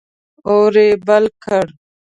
اور 0.49 0.73
یې 0.83 0.89
بل 1.07 1.25
کړ. 1.43 1.65